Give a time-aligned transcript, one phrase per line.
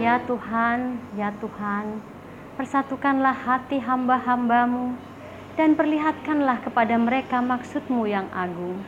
[0.00, 2.00] Ya Tuhan, ya Tuhan,
[2.56, 4.96] persatukanlah hati hamba-hambamu
[5.60, 8.80] dan perlihatkanlah kepada mereka maksudmu yang agung.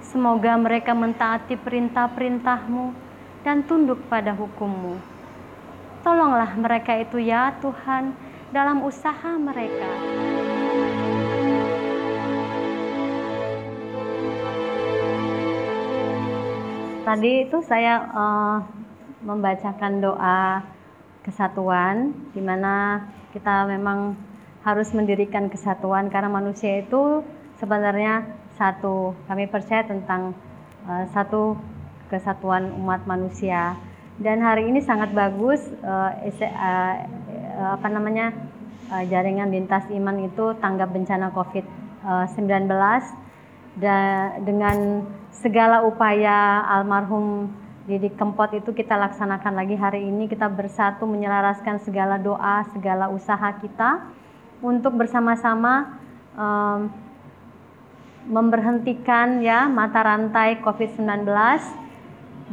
[0.00, 2.96] Semoga mereka mentaati perintah-perintahmu
[3.44, 4.96] dan tunduk pada hukummu.
[6.00, 8.16] Tolonglah mereka itu ya Tuhan
[8.56, 9.92] dalam usaha mereka.
[17.04, 18.64] Tadi itu saya uh,
[19.22, 20.62] membacakan doa
[21.22, 24.18] kesatuan, di mana kita memang
[24.62, 27.22] harus mendirikan kesatuan karena manusia itu
[27.58, 28.26] sebenarnya
[28.58, 29.14] satu.
[29.26, 30.34] Kami percaya tentang
[30.86, 31.58] uh, satu
[32.10, 33.78] kesatuan umat manusia.
[34.20, 36.94] Dan hari ini sangat bagus uh, uh,
[37.74, 38.30] apa namanya
[38.92, 42.68] uh, jaringan lintas iman itu tanggap bencana COVID-19
[43.80, 47.48] dan dengan segala upaya almarhum
[47.82, 53.58] Didi Kempot itu kita laksanakan lagi hari ini kita bersatu menyelaraskan segala doa, segala usaha
[53.58, 54.06] kita
[54.62, 55.98] untuk bersama-sama
[56.38, 56.86] um,
[58.30, 61.26] memberhentikan ya mata rantai COVID-19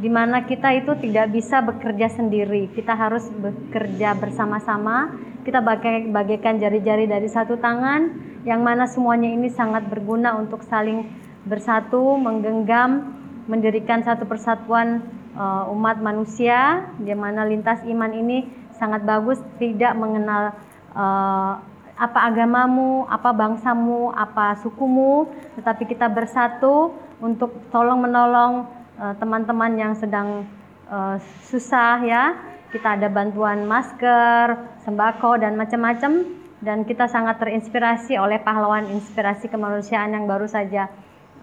[0.02, 2.66] di mana kita itu tidak bisa bekerja sendiri.
[2.74, 5.14] Kita harus bekerja bersama-sama.
[5.46, 5.62] Kita
[6.10, 8.10] bagaikan jari-jari dari satu tangan
[8.42, 11.06] yang mana semuanya ini sangat berguna untuk saling
[11.46, 13.14] bersatu, menggenggam,
[13.46, 18.48] mendirikan satu persatuan uh, umat manusia di mana lintas iman ini
[18.80, 20.56] sangat bagus tidak mengenal
[20.96, 21.60] uh,
[22.00, 25.28] apa agamamu, apa bangsamu, apa sukumu,
[25.60, 28.64] tetapi kita bersatu untuk tolong menolong
[28.96, 30.48] uh, teman-teman yang sedang
[30.88, 32.24] uh, susah ya.
[32.72, 36.40] Kita ada bantuan masker, sembako dan macam-macam.
[36.60, 40.88] Dan kita sangat terinspirasi oleh pahlawan inspirasi kemanusiaan yang baru saja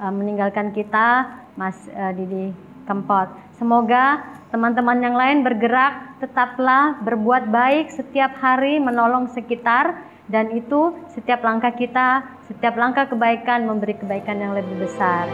[0.02, 2.54] uh, meninggalkan kita, Mas uh, Didi
[2.88, 3.28] Kempot.
[3.60, 11.44] Semoga teman-teman yang lain bergerak, tetaplah berbuat baik setiap hari menolong sekitar dan itu setiap
[11.44, 15.28] langkah kita, setiap langkah kebaikan memberi kebaikan yang lebih besar.